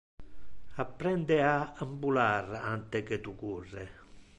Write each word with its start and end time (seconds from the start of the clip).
Apprende 0.83 1.43
a 1.43 1.57
ambular 1.85 2.45
ante 2.75 2.97
que 3.07 3.17
tu 3.27 3.31
curre. 3.45 3.85